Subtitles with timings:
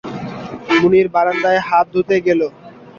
[0.79, 2.41] মুনির বারান্দায় হাত ধুতে গেল।